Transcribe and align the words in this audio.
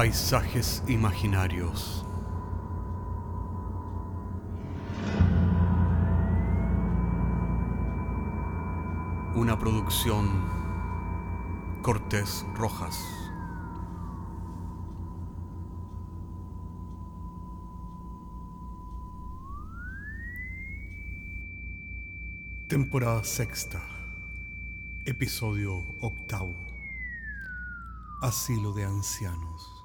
Paisajes 0.00 0.82
imaginarios. 0.88 2.06
Una 9.34 9.58
producción 9.58 10.26
Cortés 11.82 12.46
Rojas. 12.54 12.98
Temporada 22.68 23.22
sexta. 23.22 23.82
Episodio 25.04 25.84
octavo. 26.00 26.54
Asilo 28.22 28.72
de 28.72 28.84
ancianos. 28.86 29.79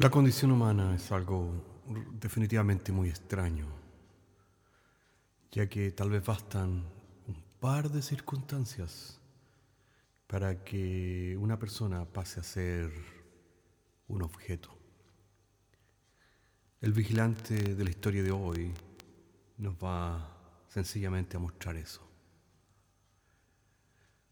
La 0.00 0.10
condición 0.10 0.52
humana 0.52 0.94
es 0.94 1.10
algo 1.10 1.50
definitivamente 2.20 2.92
muy 2.92 3.08
extraño, 3.08 3.66
ya 5.50 5.68
que 5.68 5.90
tal 5.90 6.10
vez 6.10 6.24
bastan 6.24 6.84
un 7.26 7.42
par 7.58 7.90
de 7.90 8.00
circunstancias 8.00 9.20
para 10.28 10.62
que 10.62 11.36
una 11.40 11.58
persona 11.58 12.04
pase 12.04 12.38
a 12.38 12.44
ser 12.44 12.92
un 14.06 14.22
objeto. 14.22 14.70
El 16.80 16.92
vigilante 16.92 17.74
de 17.74 17.82
la 17.82 17.90
historia 17.90 18.22
de 18.22 18.30
hoy 18.30 18.72
nos 19.56 19.74
va 19.82 20.62
sencillamente 20.68 21.36
a 21.36 21.40
mostrar 21.40 21.74
eso. 21.74 22.08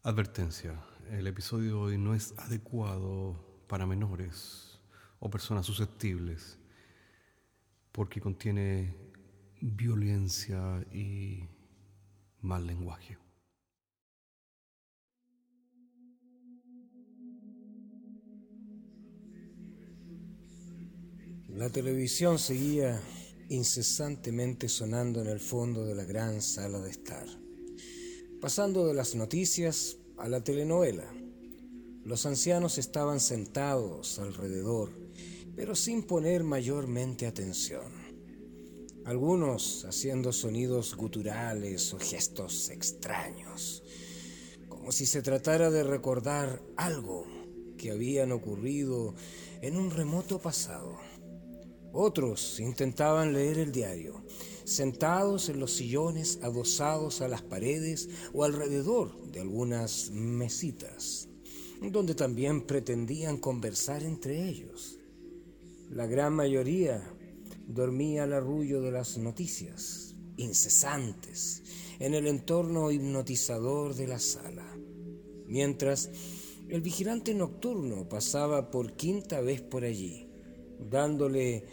Advertencia, 0.01 0.79
el 1.11 1.27
episodio 1.27 1.71
de 1.71 1.73
hoy 1.73 1.97
no 1.97 2.13
es 2.13 2.33
adecuado 2.37 3.35
para 3.67 3.85
menores 3.85 4.66
o 5.19 5.29
personas 5.29 5.65
susceptibles 5.65 6.57
porque 7.91 8.21
contiene 8.21 8.93
violencia 9.59 10.85
y 10.93 11.43
mal 12.41 12.67
lenguaje. 12.67 13.17
La 21.49 21.71
televisión 21.71 22.37
seguía 22.37 23.01
incesantemente 23.49 24.69
sonando 24.69 25.21
en 25.21 25.27
el 25.27 25.39
fondo 25.39 25.85
de 25.85 25.95
la 25.95 26.03
gran 26.03 26.41
sala 26.41 26.79
de 26.79 26.91
estar, 26.91 27.25
pasando 28.39 28.85
de 28.85 28.93
las 28.93 29.15
noticias 29.15 29.97
a 30.17 30.27
la 30.27 30.43
telenovela. 30.43 31.11
Los 32.03 32.27
ancianos 32.27 32.77
estaban 32.77 33.19
sentados 33.19 34.19
alrededor, 34.19 34.91
pero 35.57 35.75
sin 35.75 36.03
poner 36.03 36.43
mayormente 36.43 37.25
atención. 37.25 37.91
Algunos 39.05 39.85
haciendo 39.85 40.31
sonidos 40.31 40.95
guturales 40.95 41.95
o 41.95 41.99
gestos 41.99 42.69
extraños, 42.69 43.81
como 44.69 44.91
si 44.91 45.07
se 45.07 45.23
tratara 45.23 45.71
de 45.71 45.83
recordar 45.83 46.61
algo 46.75 47.25
que 47.75 47.89
habían 47.89 48.31
ocurrido 48.31 49.15
en 49.61 49.77
un 49.77 49.89
remoto 49.89 50.39
pasado. 50.39 50.95
Otros 51.91 52.59
intentaban 52.59 53.33
leer 53.33 53.57
el 53.57 53.71
diario, 53.71 54.23
sentados 54.63 55.49
en 55.49 55.59
los 55.59 55.73
sillones 55.73 56.37
adosados 56.43 57.21
a 57.21 57.27
las 57.27 57.41
paredes 57.41 58.09
o 58.31 58.43
alrededor 58.43 59.31
de 59.31 59.39
algunas 59.39 60.11
mesitas, 60.11 61.29
donde 61.81 62.13
también 62.13 62.61
pretendían 62.61 63.37
conversar 63.37 64.03
entre 64.03 64.47
ellos. 64.47 64.96
La 65.89 66.05
gran 66.05 66.33
mayoría 66.33 67.01
dormía 67.65 68.23
al 68.23 68.33
arrullo 68.33 68.81
de 68.81 68.91
las 68.91 69.17
noticias, 69.17 70.15
incesantes, 70.35 71.63
en 71.99 72.13
el 72.13 72.27
entorno 72.27 72.91
hipnotizador 72.91 73.95
de 73.95 74.07
la 74.07 74.19
sala, 74.19 74.65
mientras 75.47 76.09
el 76.67 76.81
vigilante 76.81 77.33
nocturno 77.33 78.09
pasaba 78.09 78.69
por 78.69 78.97
quinta 78.97 79.39
vez 79.39 79.61
por 79.61 79.85
allí, 79.85 80.29
dándole 80.77 81.63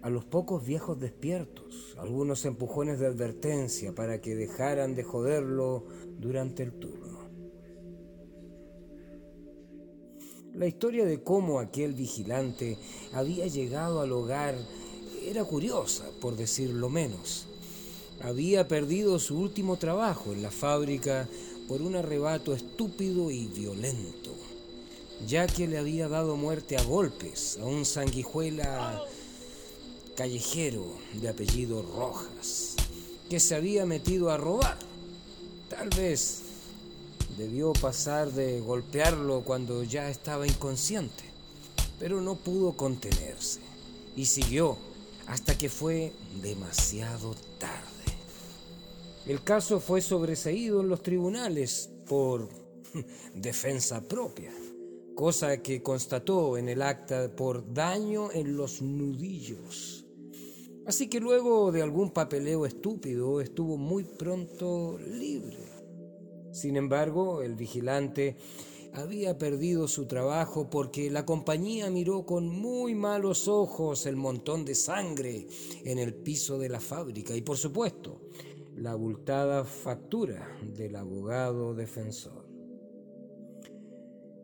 a 0.00 0.08
los 0.08 0.24
pocos 0.24 0.64
viejos 0.64 0.98
despiertos 0.98 1.94
algunos 1.98 2.46
empujones 2.46 2.98
de 2.98 3.06
advertencia 3.06 3.94
para 3.94 4.20
que 4.22 4.34
dejaran 4.34 4.94
de 4.94 5.02
joderlo 5.02 5.84
durante 6.18 6.62
el 6.62 6.72
turno. 6.72 7.07
La 10.54 10.66
historia 10.66 11.04
de 11.04 11.22
cómo 11.22 11.60
aquel 11.60 11.92
vigilante 11.92 12.78
había 13.12 13.46
llegado 13.46 14.00
al 14.00 14.12
hogar 14.12 14.56
era 15.24 15.44
curiosa, 15.44 16.04
por 16.20 16.36
decirlo 16.36 16.88
menos. 16.88 17.46
Había 18.22 18.66
perdido 18.66 19.18
su 19.18 19.38
último 19.38 19.76
trabajo 19.76 20.32
en 20.32 20.42
la 20.42 20.50
fábrica 20.50 21.28
por 21.68 21.82
un 21.82 21.94
arrebato 21.94 22.54
estúpido 22.54 23.30
y 23.30 23.46
violento, 23.46 24.32
ya 25.26 25.46
que 25.46 25.68
le 25.68 25.78
había 25.78 26.08
dado 26.08 26.36
muerte 26.36 26.76
a 26.76 26.82
golpes 26.82 27.58
a 27.60 27.64
un 27.64 27.84
sanguijuela 27.84 29.04
callejero 30.16 30.86
de 31.20 31.28
apellido 31.28 31.82
Rojas, 31.82 32.74
que 33.28 33.38
se 33.38 33.54
había 33.54 33.86
metido 33.86 34.30
a 34.30 34.36
robar. 34.36 34.78
Tal 35.68 35.90
vez 35.90 36.42
debió 37.38 37.72
pasar 37.72 38.32
de 38.32 38.60
golpearlo 38.60 39.42
cuando 39.44 39.84
ya 39.84 40.10
estaba 40.10 40.46
inconsciente, 40.46 41.22
pero 42.00 42.20
no 42.20 42.34
pudo 42.34 42.76
contenerse 42.76 43.60
y 44.16 44.26
siguió 44.26 44.76
hasta 45.28 45.56
que 45.56 45.68
fue 45.68 46.12
demasiado 46.42 47.36
tarde. 47.58 47.86
El 49.24 49.44
caso 49.44 49.78
fue 49.78 50.00
sobreseído 50.00 50.80
en 50.80 50.88
los 50.88 51.02
tribunales 51.02 51.88
por 52.08 52.48
defensa 53.34 54.00
propia, 54.00 54.50
cosa 55.14 55.62
que 55.62 55.80
constató 55.80 56.58
en 56.58 56.68
el 56.68 56.82
acta 56.82 57.30
por 57.36 57.72
daño 57.72 58.32
en 58.32 58.56
los 58.56 58.82
nudillos. 58.82 60.04
Así 60.86 61.08
que 61.08 61.20
luego 61.20 61.70
de 61.70 61.82
algún 61.82 62.10
papeleo 62.10 62.66
estúpido 62.66 63.40
estuvo 63.40 63.76
muy 63.76 64.04
pronto 64.04 64.98
libre. 64.98 65.67
Sin 66.52 66.76
embargo, 66.76 67.42
el 67.42 67.54
vigilante 67.54 68.36
había 68.94 69.38
perdido 69.38 69.86
su 69.86 70.06
trabajo 70.06 70.70
porque 70.70 71.10
la 71.10 71.26
compañía 71.26 71.90
miró 71.90 72.24
con 72.24 72.48
muy 72.48 72.94
malos 72.94 73.48
ojos 73.48 74.06
el 74.06 74.16
montón 74.16 74.64
de 74.64 74.74
sangre 74.74 75.46
en 75.84 75.98
el 75.98 76.14
piso 76.14 76.58
de 76.58 76.68
la 76.68 76.80
fábrica 76.80 77.36
y 77.36 77.42
por 77.42 77.56
supuesto 77.56 78.22
la 78.74 78.92
abultada 78.92 79.64
factura 79.64 80.48
del 80.62 80.96
abogado 80.96 81.74
defensor. 81.74 82.46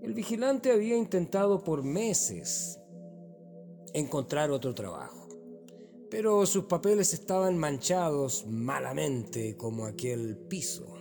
El 0.03 0.13
vigilante 0.13 0.73
había 0.73 0.97
intentado 0.97 1.65
por 1.65 1.83
meses 1.83 2.79
encontrar 3.95 4.51
otro 4.51 4.75
trabajo 4.75 5.25
pero 6.15 6.47
sus 6.47 6.67
papeles 6.67 7.13
estaban 7.13 7.59
manchados 7.59 8.47
malamente 8.47 9.57
como 9.57 9.85
aquel 9.85 10.37
piso. 10.37 10.94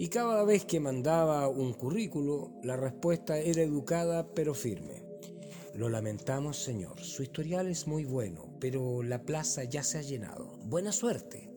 Y 0.00 0.10
cada 0.10 0.44
vez 0.44 0.64
que 0.64 0.78
mandaba 0.78 1.48
un 1.48 1.72
currículo, 1.72 2.52
la 2.62 2.76
respuesta 2.76 3.36
era 3.36 3.62
educada 3.62 4.32
pero 4.32 4.54
firme. 4.54 5.02
Lo 5.74 5.88
lamentamos, 5.88 6.56
señor. 6.56 7.00
Su 7.00 7.24
historial 7.24 7.66
es 7.66 7.88
muy 7.88 8.04
bueno, 8.04 8.54
pero 8.60 9.02
la 9.02 9.24
plaza 9.24 9.64
ya 9.64 9.82
se 9.82 9.98
ha 9.98 10.02
llenado. 10.02 10.56
Buena 10.66 10.92
suerte. 10.92 11.50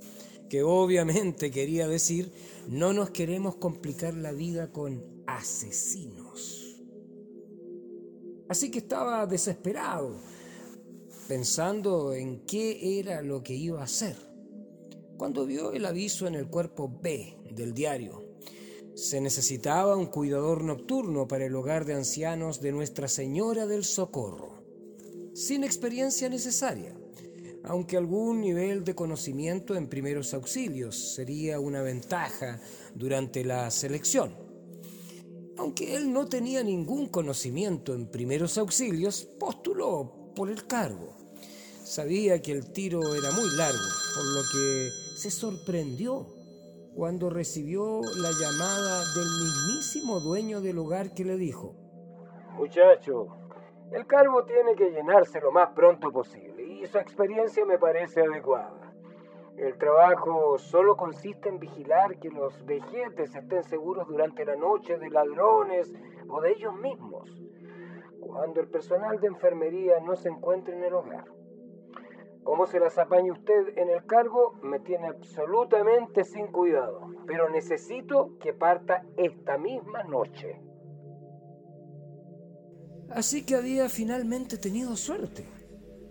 Que 0.49 0.63
obviamente 0.63 1.51
quería 1.51 1.88
decir, 1.88 2.31
no 2.67 2.93
nos 2.93 3.11
queremos 3.11 3.57
complicar 3.57 4.15
la 4.15 4.31
vida 4.31 4.71
con 4.71 5.05
asesinos. 5.27 6.81
Así 8.49 8.71
que 8.71 8.79
estaba 8.79 9.27
desesperado 9.27 10.15
pensando 11.27 12.13
en 12.13 12.39
qué 12.39 12.99
era 12.99 13.21
lo 13.21 13.44
que 13.44 13.53
iba 13.53 13.81
a 13.81 13.85
hacer, 13.85 14.17
cuando 15.15 15.45
vio 15.45 15.71
el 15.73 15.85
aviso 15.85 16.27
en 16.27 16.33
el 16.33 16.47
cuerpo 16.47 16.91
B 17.01 17.37
del 17.51 17.73
diario. 17.73 18.31
Se 18.95 19.21
necesitaba 19.21 19.95
un 19.95 20.07
cuidador 20.07 20.63
nocturno 20.63 21.27
para 21.27 21.45
el 21.45 21.55
hogar 21.55 21.85
de 21.85 21.93
ancianos 21.93 22.59
de 22.59 22.73
Nuestra 22.73 23.07
Señora 23.07 23.65
del 23.65 23.85
Socorro, 23.85 24.63
sin 25.33 25.63
experiencia 25.63 26.27
necesaria, 26.27 26.93
aunque 27.63 27.95
algún 27.95 28.41
nivel 28.41 28.83
de 28.83 28.93
conocimiento 28.93 29.75
en 29.75 29.88
primeros 29.88 30.33
auxilios 30.33 31.15
sería 31.15 31.59
una 31.59 31.81
ventaja 31.81 32.59
durante 32.93 33.45
la 33.45 33.71
selección. 33.71 34.35
Aunque 35.57 35.95
él 35.95 36.11
no 36.11 36.25
tenía 36.25 36.61
ningún 36.61 37.07
conocimiento 37.07 37.94
en 37.94 38.07
primeros 38.07 38.57
auxilios, 38.57 39.23
postuló 39.39 40.33
por 40.35 40.49
el 40.49 40.67
cargo. 40.67 41.15
Sabía 41.83 42.41
que 42.41 42.51
el 42.51 42.71
tiro 42.71 43.15
era 43.15 43.31
muy 43.31 43.49
largo, 43.55 43.79
por 44.15 44.25
lo 44.25 44.41
que 44.51 44.89
se 45.15 45.31
sorprendió 45.31 46.40
cuando 46.95 47.29
recibió 47.29 48.01
la 48.17 48.31
llamada 48.31 48.99
del 49.15 49.29
mismísimo 49.43 50.19
dueño 50.19 50.61
del 50.61 50.77
hogar 50.77 51.13
que 51.13 51.23
le 51.23 51.38
dijo, 51.38 51.75
Muchacho, 52.55 53.27
el 53.91 54.05
calvo 54.05 54.43
tiene 54.43 54.75
que 54.75 54.91
llenarse 54.91 55.39
lo 55.39 55.51
más 55.51 55.69
pronto 55.69 56.11
posible 56.11 56.63
y 56.63 56.85
su 56.85 56.97
experiencia 56.97 57.65
me 57.65 57.79
parece 57.79 58.21
adecuada. 58.21 58.93
El 59.57 59.77
trabajo 59.77 60.57
solo 60.57 60.95
consiste 60.95 61.49
en 61.49 61.59
vigilar 61.59 62.17
que 62.19 62.29
los 62.29 62.65
vejetes 62.65 63.35
estén 63.35 63.63
seguros 63.63 64.07
durante 64.07 64.45
la 64.45 64.55
noche 64.55 64.97
de 64.97 65.09
ladrones 65.09 65.94
o 66.27 66.41
de 66.41 66.51
ellos 66.51 66.73
mismos, 66.75 67.29
cuando 68.19 68.61
el 68.61 68.67
personal 68.69 69.19
de 69.19 69.27
enfermería 69.27 69.99
no 69.99 70.15
se 70.15 70.29
encuentre 70.29 70.75
en 70.75 70.83
el 70.83 70.94
hogar. 70.94 71.25
Cómo 72.43 72.65
se 72.65 72.79
las 72.79 72.97
apañe 72.97 73.31
usted 73.31 73.77
en 73.77 73.89
el 73.89 74.05
cargo 74.05 74.53
me 74.63 74.79
tiene 74.79 75.07
absolutamente 75.07 76.23
sin 76.23 76.47
cuidado, 76.47 77.11
pero 77.27 77.49
necesito 77.49 78.38
que 78.39 78.53
parta 78.53 79.05
esta 79.15 79.57
misma 79.57 80.03
noche. 80.03 80.59
Así 83.09 83.43
que 83.45 83.55
había 83.55 83.89
finalmente 83.89 84.57
tenido 84.57 84.95
suerte. 84.95 85.45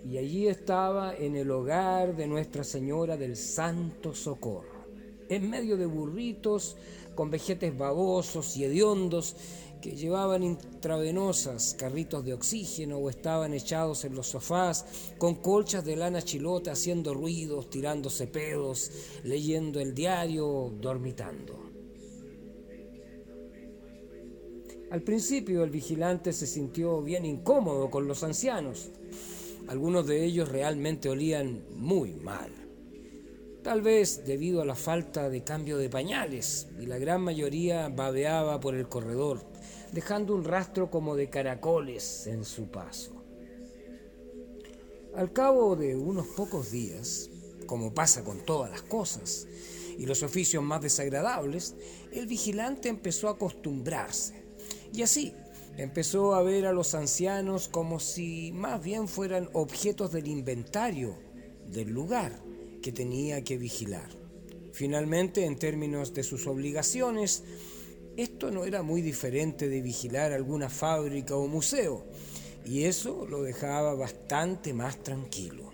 Y 0.05 0.19
allí 0.19 0.49
estaba 0.49 1.15
en 1.15 1.37
el 1.37 1.50
hogar 1.50 2.15
de 2.15 2.27
Nuestra 2.27 2.65
Señora 2.65 3.17
del 3.17 3.37
Santo 3.37 4.15
Socorro, 4.15 4.87
en 5.29 5.50
medio 5.50 5.76
de 5.76 5.87
burritos 5.87 6.76
con 7.15 7.31
vejetes 7.31 7.76
babosos 7.76 8.56
y 8.56 8.65
hediondos 8.65 9.37
que 9.81 9.97
llevaban 9.97 10.43
intravenosas, 10.43 11.75
carritos 11.79 12.25
de 12.25 12.35
oxígeno 12.35 12.99
o 12.99 13.11
estaban 13.11 13.55
echados 13.55 14.05
en 14.05 14.15
los 14.15 14.29
sofás 14.29 14.85
con 15.19 15.37
colchas 15.37 15.85
de 15.85 15.97
lana 15.97 16.23
chilota 16.23 16.73
haciendo 16.73 17.15
ruidos, 17.15 17.71
tirándose 17.71 18.27
pedos, 18.27 18.91
leyendo 19.25 19.81
el 19.81 19.94
diario, 19.94 20.73
dormitando. 20.81 21.71
Al 24.91 25.03
principio 25.03 25.62
el 25.62 25.71
vigilante 25.71 26.33
se 26.33 26.47
sintió 26.47 27.00
bien 27.00 27.25
incómodo 27.25 27.91
con 27.91 28.09
los 28.09 28.25
ancianos. 28.25 28.91
Algunos 29.69 30.06
de 30.06 30.25
ellos 30.25 30.49
realmente 30.49 31.09
olían 31.09 31.65
muy 31.76 32.15
mal. 32.15 32.50
Tal 33.62 33.83
vez 33.83 34.25
debido 34.25 34.62
a 34.62 34.65
la 34.65 34.75
falta 34.75 35.29
de 35.29 35.44
cambio 35.44 35.76
de 35.79 35.91
pañales, 35.91 36.69
y 36.81 36.87
la 36.87 36.99
gran 36.99 37.23
mayoría 37.23 37.88
babeaba 37.88 38.59
por 38.59 38.75
el 38.75 38.88
corredor, 38.88 39.44
dejando 39.93 40.35
un 40.35 40.45
rastro 40.45 40.91
como 40.91 41.17
de 41.17 41.29
caracoles 41.29 42.27
en 42.27 42.45
su 42.45 42.71
paso. 42.71 43.21
Al 45.15 45.33
cabo 45.33 45.75
de 45.75 45.97
unos 45.97 46.27
pocos 46.29 46.71
días, 46.71 47.31
como 47.67 47.93
pasa 47.93 48.23
con 48.23 48.45
todas 48.45 48.71
las 48.71 48.83
cosas 48.83 49.47
y 49.99 50.07
los 50.07 50.23
oficios 50.23 50.63
más 50.63 50.81
desagradables, 50.81 51.75
el 52.13 52.27
vigilante 52.27 52.89
empezó 52.89 53.29
a 53.29 53.33
acostumbrarse. 53.33 54.45
Y 54.93 55.03
así 55.03 55.35
empezó 55.77 56.35
a 56.35 56.43
ver 56.43 56.67
a 56.67 56.73
los 56.73 56.95
ancianos 56.95 57.69
como 57.69 58.01
si 58.01 58.53
más 58.53 58.83
bien 58.83 59.09
fueran 59.09 59.49
objetos 59.53 60.13
del 60.13 60.29
inventario 60.29 61.17
del 61.67 61.91
lugar 61.91 62.41
que 62.83 62.93
tenía 62.93 63.43
que 63.43 63.59
vigilar. 63.59 64.09
Finalmente, 64.73 65.45
en 65.45 65.59
términos 65.59 66.15
de 66.15 66.23
sus 66.23 66.47
obligaciones, 66.47 67.45
esto 68.23 68.51
no 68.51 68.65
era 68.65 68.83
muy 68.83 69.03
diferente 69.03 69.69
de 69.69 69.83
vigilar 69.83 70.33
alguna 70.33 70.69
fábrica 70.69 71.37
o 71.37 71.47
museo, 71.47 72.05
y 72.65 72.85
eso 72.85 73.27
lo 73.27 73.43
dejaba 73.43 73.95
bastante 73.95 74.73
más 74.73 75.03
tranquilo. 75.03 75.71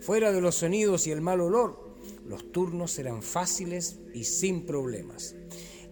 Fuera 0.00 0.32
de 0.32 0.40
los 0.40 0.56
sonidos 0.56 1.06
y 1.06 1.10
el 1.10 1.20
mal 1.20 1.40
olor, 1.40 1.96
los 2.26 2.52
turnos 2.52 2.98
eran 2.98 3.22
fáciles 3.22 3.98
y 4.14 4.24
sin 4.24 4.66
problemas. 4.66 5.34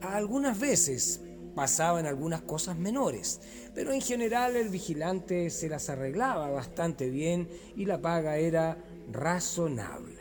Algunas 0.01 0.59
veces 0.59 1.21
pasaban 1.55 2.07
algunas 2.07 2.43
cosas 2.43 2.77
menores, 2.77 3.41
pero 3.75 3.93
en 3.93 4.01
general 4.01 4.57
el 4.57 4.69
vigilante 4.69 5.51
se 5.51 5.69
las 5.69 5.89
arreglaba 5.89 6.51
bastante 6.51 7.11
bien 7.11 7.49
y 7.77 7.85
la 7.87 8.01
paga 8.01 8.37
era 8.39 8.79
razonable. 9.11 10.15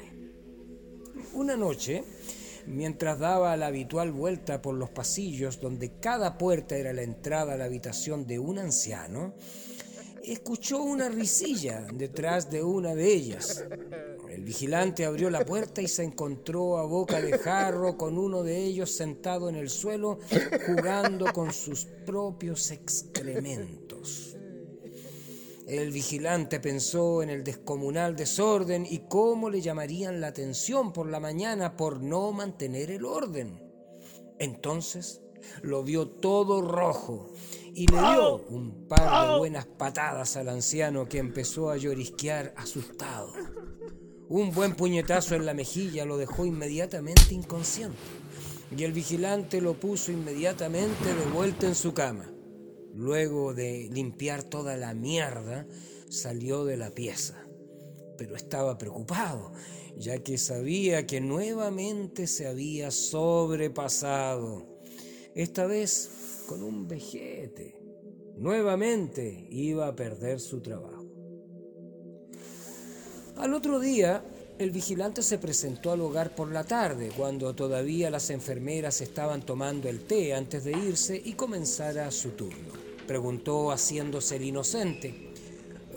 Una 1.34 1.56
noche, 1.56 2.04
mientras 2.68 3.20
daba 3.20 3.56
la 3.58 3.68
habitual 3.68 4.12
vuelta 4.12 4.62
por 4.62 4.76
los 4.76 4.90
pasillos 4.90 5.60
donde 5.60 6.00
cada 6.00 6.38
puerta 6.38 6.76
era 6.76 6.94
la 6.94 7.04
entrada 7.04 7.54
a 7.54 7.58
la 7.58 7.66
habitación 7.66 8.26
de 8.26 8.40
un 8.40 8.60
anciano, 8.60 9.34
escuchó 10.24 10.82
una 10.82 11.10
risilla 11.10 11.86
detrás 11.94 12.50
de 12.50 12.64
una 12.64 12.96
de 12.96 13.14
ellas. 13.14 13.64
El 14.30 14.44
vigilante 14.44 15.06
abrió 15.06 15.30
la 15.30 15.46
puerta 15.46 15.82
y 15.82 15.88
se 15.88 16.04
encontró 16.04 16.78
a 16.78 16.86
boca 16.86 17.22
de 17.22 17.38
jarro 17.38 17.98
con 17.98 18.18
uno 18.18 18.44
de 18.44 18.58
ellos 18.58 18.92
sentado 18.92 19.50
en 19.50 19.56
el 19.56 19.70
suelo 19.70 20.20
jugando 20.66 21.32
con 21.34 21.54
sus 21.54 21.86
propios 21.86 22.72
excrementos. 22.72 24.38
El 25.68 25.92
vigilante 25.92 26.60
pensó 26.60 27.24
en 27.24 27.30
el 27.30 27.44
descomunal 27.44 28.16
desorden 28.18 28.86
y 28.90 29.08
cómo 29.08 29.50
le 29.50 29.62
llamarían 29.62 30.20
la 30.20 30.28
atención 30.28 30.92
por 30.92 31.10
la 31.10 31.22
mañana 31.22 31.78
por 31.78 32.02
no 32.02 32.34
mantener 32.34 32.92
el 32.92 33.06
orden. 33.06 33.64
Entonces 34.40 35.22
lo 35.62 35.84
vio 35.84 36.08
todo 36.08 36.62
rojo 36.62 37.32
y 37.74 37.88
le 37.88 37.98
dio 37.98 38.38
un 38.50 38.88
par 38.88 39.30
de 39.30 39.38
buenas 39.38 39.66
patadas 39.66 40.36
al 40.36 40.50
anciano 40.50 41.08
que 41.08 41.20
empezó 41.20 41.70
a 41.70 41.78
llorisquear 41.78 42.54
asustado. 42.58 43.32
Un 44.28 44.52
buen 44.52 44.76
puñetazo 44.76 45.36
en 45.36 45.46
la 45.46 45.54
mejilla 45.54 46.06
lo 46.06 46.18
dejó 46.18 46.46
inmediatamente 46.46 47.34
inconsciente 47.34 47.98
y 48.76 48.84
el 48.84 48.92
vigilante 48.92 49.62
lo 49.62 49.76
puso 49.76 50.12
inmediatamente 50.12 51.14
de 51.14 51.26
vuelta 51.28 51.68
en 51.68 51.76
su 51.76 51.94
cama. 51.94 52.33
Luego 52.94 53.54
de 53.54 53.90
limpiar 53.92 54.44
toda 54.44 54.78
la 54.78 54.94
mierda, 54.94 55.66
salió 56.10 56.64
de 56.64 56.78
la 56.78 56.92
pieza. 56.92 57.44
Pero 58.18 58.36
estaba 58.36 58.78
preocupado, 58.78 59.52
ya 59.98 60.20
que 60.20 60.38
sabía 60.38 61.08
que 61.08 61.20
nuevamente 61.20 62.28
se 62.28 62.48
había 62.48 62.92
sobrepasado. 62.92 64.80
Esta 65.34 65.66
vez 65.66 66.44
con 66.48 66.62
un 66.62 66.88
vejete. 66.88 67.76
Nuevamente 68.38 69.48
iba 69.50 69.88
a 69.88 69.96
perder 69.96 70.40
su 70.40 70.62
trabajo. 70.62 71.04
Al 73.38 73.54
otro 73.54 73.80
día, 73.80 74.24
el 74.60 74.70
vigilante 74.70 75.24
se 75.24 75.40
presentó 75.40 75.92
al 75.92 76.02
hogar 76.02 76.36
por 76.36 76.52
la 76.52 76.64
tarde, 76.64 77.12
cuando 77.18 77.56
todavía 77.56 78.12
las 78.12 78.30
enfermeras 78.30 79.02
estaban 79.02 79.44
tomando 79.44 79.90
el 79.90 80.06
té 80.06 80.34
antes 80.36 80.64
de 80.64 80.72
irse 80.72 81.20
y 81.24 81.34
comenzara 81.34 82.10
su 82.12 82.30
turno. 82.32 82.83
Preguntó 83.08 83.72
haciéndose 83.72 84.38
el 84.38 84.46
inocente. 84.46 85.14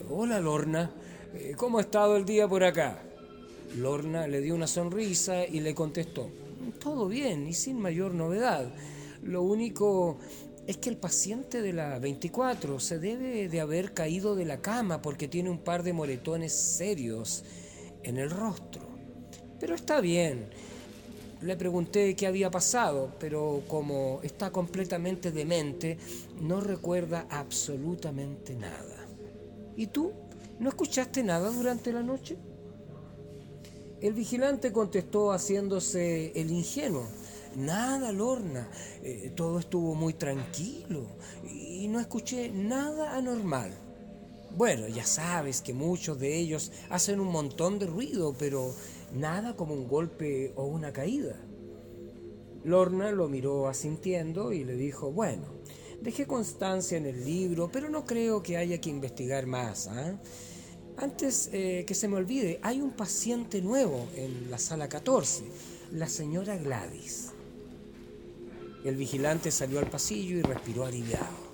Hola 0.09 0.41
Lorna, 0.41 0.91
eh, 1.33 1.53
¿cómo 1.55 1.77
ha 1.77 1.81
estado 1.81 2.17
el 2.17 2.25
día 2.25 2.49
por 2.49 2.65
acá? 2.65 3.01
Lorna 3.77 4.27
le 4.27 4.41
dio 4.41 4.53
una 4.55 4.67
sonrisa 4.67 5.45
y 5.45 5.61
le 5.61 5.73
contestó, 5.73 6.29
todo 6.79 7.07
bien 7.07 7.47
y 7.47 7.53
sin 7.53 7.79
mayor 7.79 8.13
novedad. 8.13 8.73
Lo 9.23 9.41
único 9.41 10.17
es 10.67 10.77
que 10.77 10.89
el 10.89 10.97
paciente 10.97 11.61
de 11.61 11.71
la 11.71 11.97
24 11.97 12.79
se 12.81 12.99
debe 12.99 13.47
de 13.47 13.61
haber 13.61 13.93
caído 13.93 14.35
de 14.35 14.43
la 14.45 14.61
cama 14.61 15.01
porque 15.01 15.29
tiene 15.29 15.49
un 15.49 15.59
par 15.59 15.83
de 15.83 15.93
moretones 15.93 16.51
serios 16.51 17.45
en 18.03 18.17
el 18.17 18.29
rostro. 18.29 18.81
Pero 19.61 19.75
está 19.75 20.01
bien. 20.01 20.49
Le 21.41 21.55
pregunté 21.55 22.15
qué 22.15 22.25
había 22.25 22.49
pasado, 22.49 23.11
pero 23.19 23.61
como 23.67 24.19
está 24.23 24.51
completamente 24.51 25.31
demente, 25.31 25.97
no 26.41 26.61
recuerda 26.61 27.27
absolutamente 27.29 28.55
nada. 28.55 29.07
¿Y 29.75 29.87
tú? 29.87 30.11
¿No 30.59 30.69
escuchaste 30.69 31.23
nada 31.23 31.51
durante 31.51 31.93
la 31.93 32.01
noche? 32.01 32.37
El 34.01 34.13
vigilante 34.13 34.71
contestó 34.71 35.31
haciéndose 35.31 36.31
el 36.35 36.51
ingenuo. 36.51 37.07
Nada, 37.55 38.11
Lorna. 38.11 38.67
Eh, 39.03 39.31
todo 39.35 39.59
estuvo 39.59 39.93
muy 39.93 40.13
tranquilo 40.13 41.07
y 41.43 41.87
no 41.87 41.99
escuché 41.99 42.49
nada 42.49 43.15
anormal. 43.15 43.71
Bueno, 44.55 44.87
ya 44.87 45.05
sabes 45.05 45.61
que 45.61 45.73
muchos 45.73 46.19
de 46.19 46.35
ellos 46.35 46.71
hacen 46.89 47.19
un 47.19 47.27
montón 47.27 47.77
de 47.77 47.85
ruido, 47.85 48.35
pero 48.37 48.73
nada 49.13 49.55
como 49.55 49.73
un 49.73 49.87
golpe 49.87 50.53
o 50.55 50.65
una 50.65 50.93
caída. 50.93 51.35
Lorna 52.63 53.11
lo 53.11 53.29
miró 53.29 53.67
asintiendo 53.67 54.51
y 54.51 54.63
le 54.63 54.75
dijo, 54.75 55.11
bueno, 55.11 55.45
dejé 56.01 56.25
constancia 56.25 56.97
en 56.97 57.05
el 57.05 57.23
libro, 57.23 57.69
pero 57.71 57.89
no 57.89 58.05
creo 58.05 58.43
que 58.43 58.57
haya 58.57 58.79
que 58.79 58.89
investigar 58.89 59.45
más. 59.45 59.87
¿ah? 59.87 60.19
Antes 60.97 61.49
eh, 61.53 61.85
que 61.87 61.93
se 61.93 62.07
me 62.07 62.17
olvide, 62.17 62.59
hay 62.63 62.81
un 62.81 62.91
paciente 62.91 63.61
nuevo 63.61 64.07
en 64.15 64.51
la 64.51 64.57
sala 64.57 64.89
14, 64.89 65.43
la 65.93 66.07
señora 66.07 66.57
Gladys. 66.57 67.31
El 68.83 68.95
vigilante 68.95 69.51
salió 69.51 69.79
al 69.79 69.89
pasillo 69.89 70.37
y 70.37 70.41
respiró 70.41 70.85
aliviado 70.85 71.47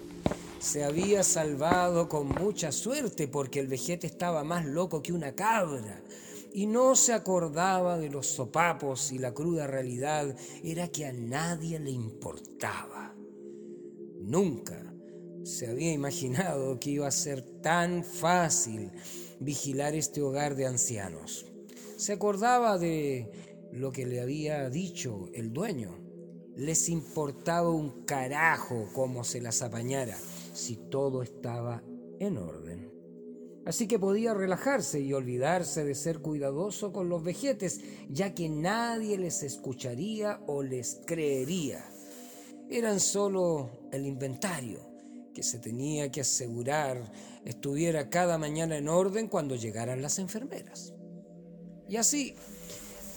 se 0.63 0.85
había 0.85 1.23
salvado 1.23 2.07
con 2.07 2.29
mucha 2.29 2.71
suerte 2.71 3.27
porque 3.27 3.59
el 3.59 3.67
vejete 3.67 4.07
estaba 4.07 4.45
más 4.45 4.65
loco 4.65 5.03
que 5.03 5.11
una 5.11 5.35
cabra 5.35 6.01
y 6.53 6.67
no 6.67 6.95
se 6.95 7.13
acordaba 7.13 7.97
de 7.97 8.09
los 8.09 8.27
sopapos 8.27 9.11
y 9.11 9.17
la 9.17 9.33
cruda 9.33 9.65
realidad 9.65 10.35
era 10.63 10.87
que 10.87 11.05
a 11.05 11.13
nadie 11.13 11.79
le 11.79 11.89
importaba. 11.89 13.15
Nunca 14.21 14.93
se 15.43 15.67
había 15.67 15.91
imaginado 15.91 16.79
que 16.79 16.91
iba 16.91 17.07
a 17.07 17.11
ser 17.11 17.41
tan 17.61 18.03
fácil 18.03 18.91
vigilar 19.39 19.95
este 19.95 20.21
hogar 20.21 20.55
de 20.55 20.67
ancianos. 20.67 21.47
Se 21.97 22.13
acordaba 22.13 22.77
de 22.77 23.31
lo 23.71 23.91
que 23.91 24.05
le 24.05 24.21
había 24.21 24.69
dicho 24.69 25.29
el 25.33 25.51
dueño. 25.51 25.97
Les 26.55 26.87
importaba 26.87 27.69
un 27.71 28.05
carajo 28.05 28.87
cómo 28.93 29.23
se 29.23 29.41
las 29.41 29.63
apañara 29.63 30.17
si 30.53 30.77
todo 30.77 31.23
estaba 31.23 31.83
en 32.19 32.37
orden. 32.37 32.92
Así 33.65 33.87
que 33.87 33.97
podía 33.97 34.33
relajarse 34.33 34.99
y 34.99 35.13
olvidarse 35.13 35.85
de 35.85 35.95
ser 35.95 36.19
cuidadoso 36.19 36.91
con 36.91 37.07
los 37.07 37.23
vejetes, 37.23 37.79
ya 38.09 38.33
que 38.35 38.49
nadie 38.49 39.17
les 39.17 39.41
escucharía 39.43 40.41
o 40.47 40.63
les 40.63 40.99
creería. 41.05 41.85
Eran 42.69 42.99
solo 42.99 43.69
el 43.91 44.05
inventario 44.05 44.79
que 45.33 45.43
se 45.43 45.59
tenía 45.59 46.11
que 46.11 46.21
asegurar 46.21 47.11
estuviera 47.45 48.09
cada 48.09 48.37
mañana 48.37 48.77
en 48.77 48.87
orden 48.87 49.27
cuando 49.27 49.55
llegaran 49.55 50.01
las 50.01 50.19
enfermeras. 50.19 50.93
Y 51.87 51.97
así, 51.97 52.35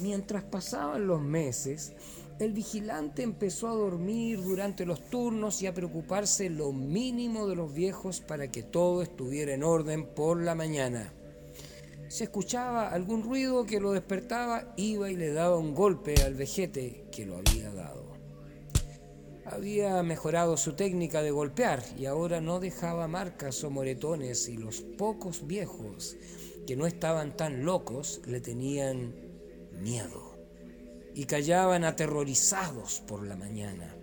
mientras 0.00 0.44
pasaban 0.44 1.06
los 1.06 1.20
meses, 1.20 1.92
el 2.38 2.52
vigilante 2.52 3.22
empezó 3.22 3.68
a 3.68 3.74
dormir 3.74 4.42
durante 4.42 4.84
los 4.84 5.08
turnos 5.08 5.62
y 5.62 5.66
a 5.66 5.74
preocuparse 5.74 6.50
lo 6.50 6.72
mínimo 6.72 7.46
de 7.46 7.56
los 7.56 7.72
viejos 7.72 8.20
para 8.20 8.50
que 8.50 8.62
todo 8.62 9.02
estuviera 9.02 9.54
en 9.54 9.64
orden 9.64 10.06
por 10.14 10.42
la 10.42 10.54
mañana. 10.54 11.12
Si 12.08 12.24
escuchaba 12.24 12.90
algún 12.90 13.22
ruido 13.22 13.64
que 13.64 13.80
lo 13.80 13.92
despertaba, 13.92 14.74
iba 14.76 15.10
y 15.10 15.16
le 15.16 15.32
daba 15.32 15.56
un 15.56 15.74
golpe 15.74 16.14
al 16.22 16.34
vejete 16.34 17.06
que 17.10 17.24
lo 17.24 17.38
había 17.38 17.72
dado. 17.72 18.04
Había 19.46 20.02
mejorado 20.02 20.56
su 20.56 20.74
técnica 20.74 21.22
de 21.22 21.30
golpear 21.30 21.82
y 21.98 22.04
ahora 22.04 22.40
no 22.40 22.60
dejaba 22.60 23.08
marcas 23.08 23.64
o 23.64 23.70
moretones 23.70 24.48
y 24.48 24.56
los 24.56 24.82
pocos 24.82 25.46
viejos 25.46 26.16
que 26.66 26.76
no 26.76 26.86
estaban 26.86 27.36
tan 27.36 27.64
locos 27.64 28.20
le 28.26 28.40
tenían 28.40 29.14
miedo 29.80 30.25
y 31.16 31.24
callaban 31.24 31.82
aterrorizados 31.84 33.00
por 33.00 33.26
la 33.26 33.36
mañana. 33.36 33.96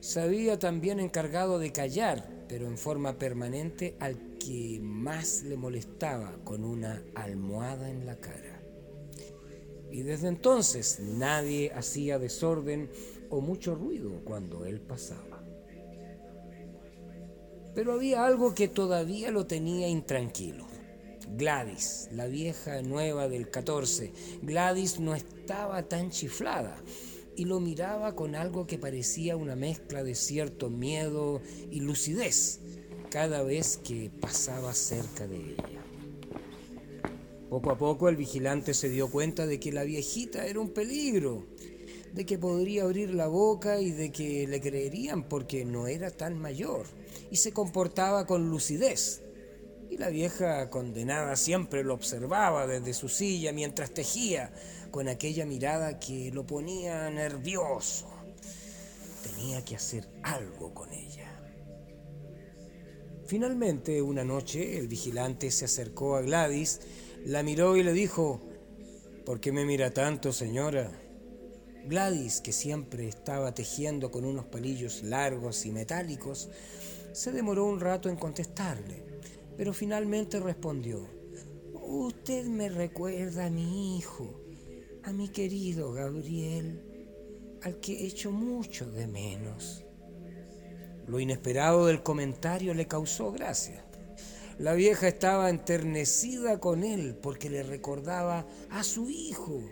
Se 0.00 0.22
había 0.22 0.58
también 0.58 0.98
encargado 0.98 1.58
de 1.58 1.72
callar, 1.72 2.26
pero 2.48 2.66
en 2.66 2.78
forma 2.78 3.18
permanente, 3.18 3.96
al 4.00 4.38
que 4.38 4.80
más 4.80 5.42
le 5.42 5.58
molestaba 5.58 6.38
con 6.42 6.64
una 6.64 7.02
almohada 7.14 7.90
en 7.90 8.06
la 8.06 8.16
cara. 8.16 8.62
Y 9.92 10.02
desde 10.04 10.28
entonces 10.28 11.00
nadie 11.00 11.70
hacía 11.74 12.18
desorden 12.18 12.90
o 13.28 13.42
mucho 13.42 13.74
ruido 13.74 14.24
cuando 14.24 14.64
él 14.64 14.80
pasaba. 14.80 15.44
Pero 17.74 17.92
había 17.92 18.24
algo 18.24 18.54
que 18.54 18.68
todavía 18.68 19.30
lo 19.30 19.46
tenía 19.46 19.86
intranquilo. 19.86 20.75
Gladys, 21.34 22.08
la 22.12 22.26
vieja 22.26 22.82
nueva 22.82 23.28
del 23.28 23.50
14. 23.50 24.12
Gladys 24.42 25.00
no 25.00 25.14
estaba 25.14 25.82
tan 25.82 26.10
chiflada 26.10 26.76
y 27.34 27.44
lo 27.44 27.60
miraba 27.60 28.14
con 28.14 28.34
algo 28.34 28.66
que 28.66 28.78
parecía 28.78 29.36
una 29.36 29.56
mezcla 29.56 30.02
de 30.02 30.14
cierto 30.14 30.70
miedo 30.70 31.42
y 31.70 31.80
lucidez 31.80 32.60
cada 33.10 33.42
vez 33.42 33.76
que 33.76 34.10
pasaba 34.20 34.72
cerca 34.72 35.26
de 35.26 35.36
ella. 35.36 35.82
Poco 37.50 37.70
a 37.70 37.78
poco 37.78 38.08
el 38.08 38.16
vigilante 38.16 38.72
se 38.72 38.88
dio 38.88 39.10
cuenta 39.10 39.46
de 39.46 39.60
que 39.60 39.72
la 39.72 39.84
viejita 39.84 40.46
era 40.46 40.58
un 40.58 40.70
peligro, 40.70 41.46
de 42.14 42.24
que 42.24 42.38
podría 42.38 42.84
abrir 42.84 43.14
la 43.14 43.26
boca 43.26 43.80
y 43.80 43.90
de 43.90 44.10
que 44.10 44.46
le 44.46 44.60
creerían 44.60 45.28
porque 45.28 45.64
no 45.64 45.86
era 45.86 46.10
tan 46.10 46.38
mayor 46.38 46.86
y 47.30 47.36
se 47.36 47.52
comportaba 47.52 48.26
con 48.26 48.48
lucidez 48.48 49.22
y 49.90 49.96
la 49.98 50.08
vieja 50.08 50.68
condenada 50.70 51.36
siempre 51.36 51.84
lo 51.84 51.94
observaba 51.94 52.66
desde 52.66 52.94
su 52.94 53.08
silla 53.08 53.52
mientras 53.52 53.92
tejía, 53.92 54.52
con 54.90 55.08
aquella 55.08 55.44
mirada 55.44 55.98
que 55.98 56.30
lo 56.32 56.46
ponía 56.46 57.08
nervioso. 57.10 58.08
Tenía 59.22 59.64
que 59.64 59.76
hacer 59.76 60.08
algo 60.22 60.72
con 60.72 60.92
ella. 60.92 61.32
Finalmente, 63.26 64.00
una 64.00 64.24
noche, 64.24 64.78
el 64.78 64.88
vigilante 64.88 65.50
se 65.50 65.64
acercó 65.64 66.16
a 66.16 66.22
Gladys, 66.22 66.80
la 67.24 67.42
miró 67.42 67.76
y 67.76 67.82
le 67.82 67.92
dijo, 67.92 68.40
¿Por 69.24 69.40
qué 69.40 69.50
me 69.50 69.64
mira 69.64 69.90
tanto, 69.90 70.32
señora? 70.32 70.90
Gladys, 71.86 72.40
que 72.40 72.52
siempre 72.52 73.08
estaba 73.08 73.52
tejiendo 73.52 74.10
con 74.10 74.24
unos 74.24 74.46
palillos 74.46 75.02
largos 75.02 75.66
y 75.66 75.72
metálicos, 75.72 76.48
se 77.12 77.32
demoró 77.32 77.66
un 77.66 77.80
rato 77.80 78.08
en 78.08 78.16
contestarle 78.16 79.05
pero 79.56 79.72
finalmente 79.72 80.40
respondió, 80.40 81.06
usted 81.72 82.46
me 82.46 82.68
recuerda 82.68 83.46
a 83.46 83.50
mi 83.50 83.98
hijo, 83.98 84.40
a 85.02 85.12
mi 85.12 85.28
querido 85.28 85.92
Gabriel, 85.92 86.82
al 87.62 87.80
que 87.80 88.06
echo 88.06 88.30
mucho 88.30 88.90
de 88.90 89.06
menos. 89.06 89.84
Lo 91.06 91.20
inesperado 91.20 91.86
del 91.86 92.02
comentario 92.02 92.74
le 92.74 92.86
causó 92.86 93.32
gracia. 93.32 93.84
La 94.58 94.72
vieja 94.72 95.06
estaba 95.06 95.50
enternecida 95.50 96.58
con 96.58 96.82
él 96.82 97.14
porque 97.14 97.50
le 97.50 97.62
recordaba 97.62 98.46
a 98.70 98.82
su 98.82 99.10
hijo. 99.10 99.62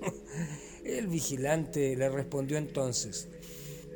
El 0.84 1.06
vigilante 1.06 1.96
le 1.96 2.08
respondió 2.08 2.58
entonces, 2.58 3.28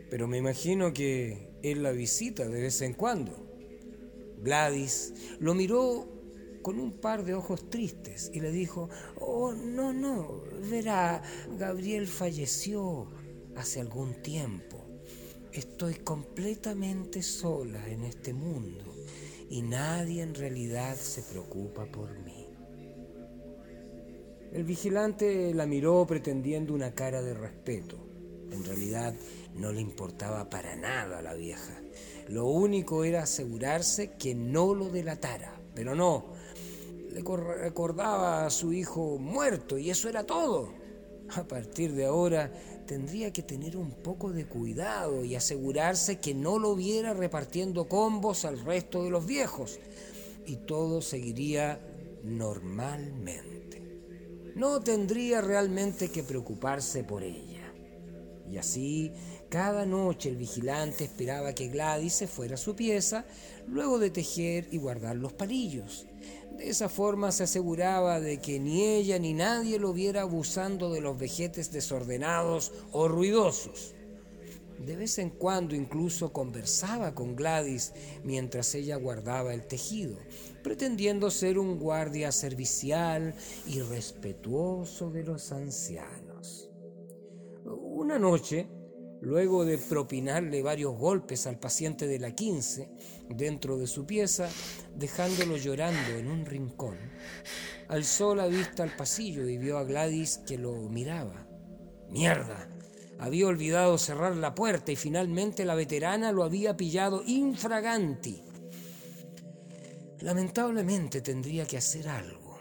pero 0.09 0.29
me 0.29 0.39
imagino 0.39 0.93
que 0.93 1.51
él 1.63 1.83
la 1.83 1.91
visita 1.91 2.47
de 2.47 2.63
vez 2.63 2.81
en 2.81 2.95
cuando. 2.95 3.56
Gladys 4.43 5.15
lo 5.41 5.55
miró 5.55 6.09
con 6.63 6.81
un 6.81 6.93
par 6.93 7.25
de 7.25 7.35
ojos 7.35 7.71
tristes 7.71 8.31
y 8.35 8.41
le 8.41 8.51
dijo, 8.51 8.89
oh, 9.21 9.53
no, 9.53 9.93
no, 9.93 10.43
verá, 10.69 11.23
Gabriel 11.59 12.07
falleció 12.09 13.07
hace 13.55 13.81
algún 13.81 14.21
tiempo. 14.23 14.85
Estoy 15.53 15.95
completamente 15.95 17.23
sola 17.23 17.89
en 17.89 18.03
este 18.03 18.35
mundo 18.35 18.85
y 19.49 19.63
nadie 19.63 20.23
en 20.23 20.35
realidad 20.35 20.97
se 20.97 21.23
preocupa 21.23 21.87
por 21.87 22.19
mí. 22.19 22.47
El 24.53 24.65
vigilante 24.65 25.55
la 25.55 25.67
miró 25.67 26.07
pretendiendo 26.07 26.75
una 26.75 26.95
cara 26.95 27.23
de 27.23 27.35
respeto. 27.35 27.97
En 28.51 28.65
realidad 28.65 29.15
no 29.55 29.73
le 29.73 29.81
importaba 29.81 30.49
para 30.49 30.77
nada 30.77 31.19
a 31.19 31.23
la 31.23 31.35
vieja. 31.35 31.81
Lo 32.29 32.47
único 32.47 33.05
era 33.05 33.23
asegurarse 33.23 34.13
que 34.13 34.35
no 34.35 34.75
lo 34.75 34.89
delatara, 34.89 35.61
pero 35.75 35.95
no. 35.95 36.35
Le 37.13 37.23
recordaba 37.23 38.47
a 38.47 38.51
su 38.51 38.73
hijo 38.73 39.19
muerto 39.19 39.79
y 39.79 39.91
eso 39.91 40.09
era 40.09 40.25
todo. 40.25 40.73
A 41.35 41.45
partir 41.45 41.93
de 41.93 42.07
ahora 42.07 42.53
tendría 42.87 43.33
que 43.33 43.43
tener 43.43 43.77
un 43.77 43.91
poco 43.91 44.33
de 44.33 44.47
cuidado 44.47 45.25
y 45.25 45.35
asegurarse 45.35 46.19
que 46.19 46.35
no 46.35 46.59
lo 46.59 46.75
viera 46.77 47.15
repartiendo 47.15 47.89
combos 47.89 48.45
al 48.45 48.61
resto 48.61 49.03
de 49.03 49.11
los 49.11 49.27
viejos 49.27 49.81
y 50.47 50.57
todo 50.57 51.03
seguiría 51.03 51.81
normalmente. 52.23 53.83
No 54.55 54.81
tendría 54.81 55.41
realmente 55.41 56.11
que 56.11 56.23
preocuparse 56.23 57.05
por 57.05 57.23
ella. 57.23 57.73
Y 58.51 58.57
así 58.59 59.13
cada 59.57 59.87
noche 59.87 60.29
el 60.29 60.37
vigilante 60.37 61.05
esperaba 61.05 61.55
que 61.55 61.69
Gladys 61.69 62.13
se 62.13 62.27
fuera 62.27 62.57
a 62.57 62.59
su 62.59 62.77
pieza, 62.77 63.25
luego 63.67 63.99
de 63.99 64.11
tejer 64.11 64.69
y 64.71 64.77
guardar 64.77 65.17
los 65.17 65.33
palillos. 65.33 66.05
De 66.59 66.69
esa 66.69 66.91
forma 66.91 67.33
se 67.33 67.45
aseguraba 67.45 68.21
de 68.21 68.39
que 68.39 68.61
ni 68.61 68.85
ella 68.85 69.19
ni 69.19 69.33
nadie 69.33 69.79
lo 69.79 69.95
viera 69.95 70.21
abusando 70.21 70.93
de 70.93 71.01
los 71.01 71.19
vejetes 71.19 71.73
desordenados 71.73 72.71
o 72.93 73.09
ruidosos. 73.09 73.95
De 74.79 74.95
vez 74.95 75.19
en 75.19 75.31
cuando 75.31 75.75
incluso 75.75 76.35
conversaba 76.35 77.15
con 77.15 77.35
Gladys 77.35 77.95
mientras 78.25 78.75
ella 78.75 78.97
guardaba 78.97 79.55
el 79.55 79.67
tejido, 79.67 80.19
pretendiendo 80.63 81.31
ser 81.31 81.59
un 81.59 81.79
guardia 81.79 82.31
servicial 82.31 83.35
y 83.67 83.81
respetuoso 83.81 85.11
de 85.11 85.25
los 85.25 85.51
ancianos. 85.51 86.69
Una 87.65 88.19
noche, 88.19 88.69
Luego 89.21 89.65
de 89.65 89.79
propinarle 89.79 90.63
varios 90.63 90.97
golpes 90.97 91.47
al 91.47 91.59
paciente 91.59 92.07
de 92.07 92.19
la 92.19 92.33
15 92.33 92.89
dentro 93.31 93.79
de 93.79 93.87
su 93.87 94.07
pieza, 94.07 94.49
dejándolo 94.95 95.57
llorando 95.57 96.17
en 96.17 96.31
un 96.31 96.45
rincón, 96.45 96.97
alzó 97.89 98.35
la 98.35 98.47
vista 98.47 98.83
al 98.83 98.95
pasillo 98.95 99.49
y 99.49 99.59
vio 99.59 99.79
a 99.79 99.85
Gladys 99.85 100.39
que 100.47 100.59
lo 100.59 100.75
miraba. 100.91 101.47
¡Mierda! 102.11 102.69
Había 103.19 103.47
olvidado 103.47 103.97
cerrar 103.97 104.37
la 104.37 104.55
puerta 104.55 104.93
y 104.93 104.97
finalmente 104.97 105.65
la 105.65 105.75
veterana 105.75 106.33
lo 106.33 106.45
había 106.45 106.77
pillado 106.77 107.23
infraganti. 107.27 108.43
Lamentablemente 110.21 111.23
tendría 111.23 111.67
que 111.67 111.79
hacer 111.79 112.09
algo. 112.09 112.59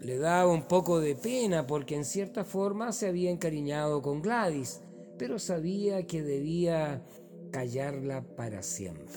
Le 0.00 0.18
daba 0.18 0.50
un 0.50 0.66
poco 0.66 1.00
de 1.00 1.14
pena 1.14 1.66
porque 1.66 1.94
en 1.94 2.04
cierta 2.04 2.44
forma 2.44 2.92
se 2.92 3.06
había 3.06 3.30
encariñado 3.30 4.02
con 4.02 4.20
Gladys 4.20 4.80
pero 5.18 5.38
sabía 5.38 6.06
que 6.06 6.22
debía 6.22 7.02
callarla 7.50 8.22
para 8.36 8.62
siempre. 8.62 9.14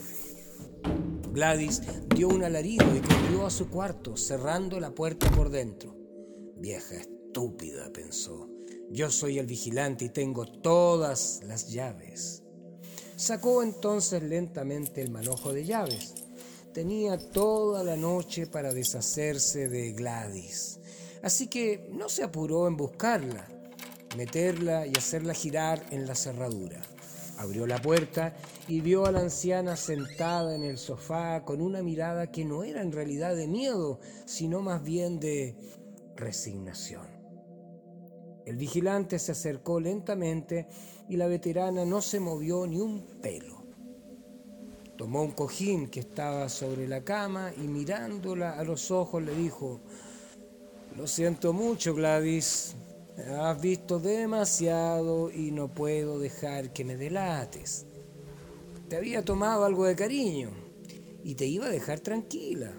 Gladys 1.31 1.81
dio 2.15 2.29
un 2.29 2.43
alarido 2.43 2.85
y 2.95 3.01
corrió 3.01 3.45
a 3.45 3.51
su 3.51 3.69
cuarto, 3.69 4.17
cerrando 4.17 4.79
la 4.79 4.91
puerta 4.91 5.29
por 5.31 5.49
dentro. 5.49 5.95
Vieja 6.57 6.95
estúpida, 6.95 7.91
pensó. 7.93 8.49
Yo 8.89 9.11
soy 9.11 9.37
el 9.37 9.45
vigilante 9.45 10.05
y 10.05 10.09
tengo 10.09 10.45
todas 10.45 11.41
las 11.45 11.69
llaves. 11.69 12.43
Sacó 13.15 13.61
entonces 13.61 14.23
lentamente 14.23 15.01
el 15.01 15.11
manojo 15.11 15.53
de 15.53 15.65
llaves. 15.65 16.15
Tenía 16.73 17.17
toda 17.17 17.83
la 17.83 17.95
noche 17.95 18.47
para 18.47 18.73
deshacerse 18.73 19.69
de 19.69 19.91
Gladys, 19.91 20.79
así 21.21 21.47
que 21.47 21.89
no 21.91 22.09
se 22.09 22.23
apuró 22.23 22.67
en 22.67 22.77
buscarla, 22.77 23.47
meterla 24.17 24.87
y 24.87 24.91
hacerla 24.97 25.33
girar 25.33 25.83
en 25.91 26.07
la 26.07 26.15
cerradura. 26.15 26.81
Abrió 27.37 27.65
la 27.65 27.81
puerta 27.81 28.35
y 28.67 28.81
vio 28.81 29.05
a 29.05 29.11
la 29.11 29.21
anciana 29.21 29.75
sentada 29.75 30.55
en 30.55 30.63
el 30.63 30.77
sofá 30.77 31.45
con 31.45 31.61
una 31.61 31.81
mirada 31.81 32.31
que 32.31 32.43
no 32.43 32.63
era 32.63 32.81
en 32.81 32.91
realidad 32.91 33.35
de 33.35 33.47
miedo, 33.47 33.99
sino 34.25 34.61
más 34.61 34.83
bien 34.83 35.19
de 35.19 35.55
resignación. 36.17 37.07
El 38.45 38.57
vigilante 38.57 39.19
se 39.19 39.31
acercó 39.31 39.79
lentamente 39.79 40.67
y 41.07 41.15
la 41.15 41.27
veterana 41.27 41.85
no 41.85 42.01
se 42.01 42.19
movió 42.19 42.67
ni 42.67 42.79
un 42.79 43.03
pelo. 43.21 43.63
Tomó 44.97 45.21
un 45.21 45.31
cojín 45.31 45.87
que 45.87 46.01
estaba 46.01 46.49
sobre 46.49 46.87
la 46.87 47.05
cama 47.05 47.53
y 47.55 47.67
mirándola 47.67 48.59
a 48.59 48.63
los 48.65 48.91
ojos 48.91 49.23
le 49.23 49.33
dijo, 49.33 49.79
Lo 50.97 51.07
siento 51.07 51.53
mucho, 51.53 51.93
Gladys, 51.93 52.75
Has 53.27 53.61
visto 53.61 53.99
demasiado 53.99 55.29
y 55.31 55.51
no 55.51 55.73
puedo 55.73 56.19
dejar 56.19 56.71
que 56.71 56.85
me 56.85 56.95
delates. 56.95 57.85
Te 58.87 58.95
había 58.95 59.23
tomado 59.25 59.65
algo 59.65 59.85
de 59.85 59.95
cariño 59.95 60.51
y 61.23 61.35
te 61.35 61.45
iba 61.45 61.65
a 61.65 61.71
dejar 61.71 61.99
tranquila. 61.99 62.71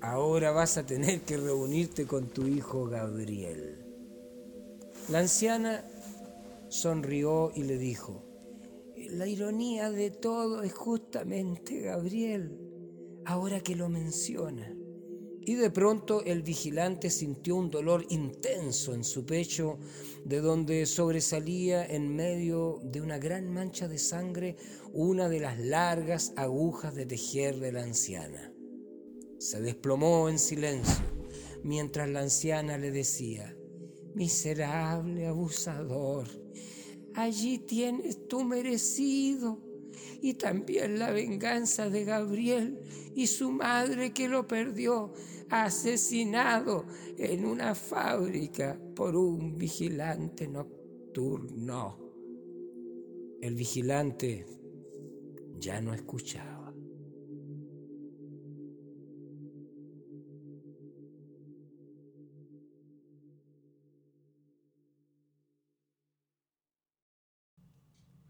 Ahora 0.00 0.52
vas 0.52 0.76
a 0.76 0.84
tener 0.84 1.22
que 1.22 1.36
reunirte 1.36 2.06
con 2.06 2.28
tu 2.28 2.46
hijo 2.46 2.86
Gabriel. 2.86 3.84
La 5.08 5.20
anciana 5.20 5.84
sonrió 6.68 7.50
y 7.54 7.62
le 7.62 7.78
dijo, 7.78 8.22
la 9.10 9.26
ironía 9.26 9.90
de 9.90 10.10
todo 10.10 10.62
es 10.62 10.74
justamente 10.74 11.80
Gabriel, 11.80 12.58
ahora 13.24 13.60
que 13.60 13.74
lo 13.74 13.88
menciona. 13.88 14.74
Y 15.48 15.54
de 15.54 15.70
pronto 15.70 16.24
el 16.24 16.42
vigilante 16.42 17.08
sintió 17.08 17.54
un 17.54 17.70
dolor 17.70 18.04
intenso 18.08 18.94
en 18.94 19.04
su 19.04 19.24
pecho, 19.24 19.78
de 20.24 20.40
donde 20.40 20.84
sobresalía 20.86 21.86
en 21.86 22.16
medio 22.16 22.80
de 22.82 23.00
una 23.00 23.18
gran 23.18 23.48
mancha 23.52 23.86
de 23.86 23.98
sangre 23.98 24.56
una 24.92 25.28
de 25.28 25.38
las 25.38 25.56
largas 25.60 26.32
agujas 26.34 26.96
de 26.96 27.06
tejer 27.06 27.60
de 27.60 27.70
la 27.70 27.84
anciana. 27.84 28.52
Se 29.38 29.60
desplomó 29.60 30.28
en 30.28 30.40
silencio, 30.40 31.04
mientras 31.62 32.08
la 32.08 32.22
anciana 32.22 32.76
le 32.76 32.90
decía, 32.90 33.56
Miserable 34.16 35.28
abusador, 35.28 36.26
allí 37.14 37.58
tienes 37.58 38.26
tu 38.26 38.42
merecido 38.42 39.60
y 40.20 40.34
también 40.34 40.98
la 40.98 41.12
venganza 41.12 41.88
de 41.88 42.04
Gabriel 42.04 42.80
y 43.14 43.26
su 43.28 43.50
madre 43.50 44.12
que 44.12 44.28
lo 44.28 44.46
perdió 44.46 45.12
asesinado 45.50 46.86
en 47.16 47.44
una 47.44 47.74
fábrica 47.74 48.78
por 48.94 49.16
un 49.16 49.56
vigilante 49.56 50.48
nocturno. 50.48 51.98
El 53.40 53.54
vigilante 53.54 54.46
ya 55.58 55.80
no 55.80 55.94
escuchaba. 55.94 56.56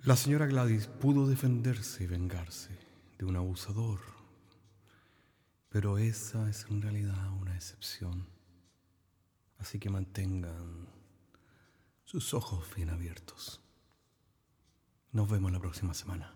La 0.06 0.14
señora 0.14 0.46
Gladys 0.46 0.86
pudo 0.86 1.26
defenderse 1.26 2.04
y 2.04 2.06
vengarse 2.06 2.70
de 3.18 3.24
un 3.24 3.34
abusador, 3.34 3.98
pero 5.76 5.98
esa 5.98 6.48
es 6.48 6.64
en 6.70 6.80
realidad 6.80 7.30
una 7.38 7.54
excepción. 7.54 8.26
Así 9.58 9.78
que 9.78 9.90
mantengan 9.90 10.88
sus 12.02 12.32
ojos 12.32 12.66
bien 12.74 12.88
abiertos. 12.88 13.60
Nos 15.12 15.28
vemos 15.28 15.52
la 15.52 15.60
próxima 15.60 15.92
semana. 15.92 16.34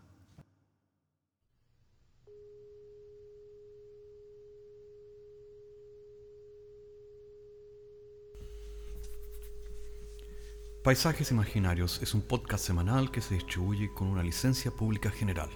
Paisajes 10.84 11.30
Imaginarios 11.30 12.02
es 12.02 12.12
un 12.12 12.20
podcast 12.20 12.62
semanal 12.62 13.10
que 13.10 13.22
se 13.22 13.36
distribuye 13.36 13.90
con 13.94 14.08
una 14.08 14.22
licencia 14.22 14.70
pública 14.70 15.10
general. 15.10 15.48